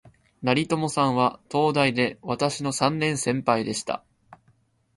[0.41, 4.03] 成友さんは、東大で私の三年先輩でした